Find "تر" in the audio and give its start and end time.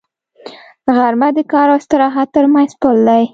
2.35-2.45